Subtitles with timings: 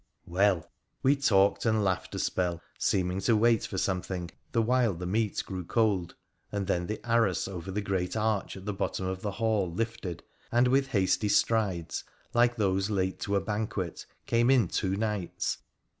[0.25, 0.67] Well!
[1.03, 5.43] we talked and laughed a spell, seeming to wait for something, the while the meat
[5.45, 6.15] grew cold,
[6.51, 10.23] and then the arras over the great arch at the bottom of the hall lifted,
[10.51, 12.03] and with hasty strides,
[12.33, 15.59] like those late to a banquet, came in two knights.